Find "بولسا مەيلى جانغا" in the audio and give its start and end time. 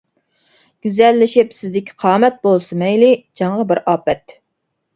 2.49-3.69